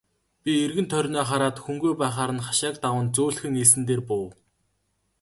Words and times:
Би 0.43 0.51
эргэн 0.65 0.87
тойрноо 0.91 1.25
хараад 1.29 1.57
хүнгүй 1.63 1.93
байхаар 2.01 2.31
нь 2.35 2.45
хашааг 2.47 2.75
даван 2.83 3.07
зөөлхөн 3.15 3.59
элсэн 3.63 3.83
дээр 3.87 4.01
буув. 4.09 4.29